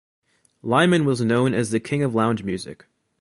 [0.63, 2.87] Lyman was known as the King of Lounge music.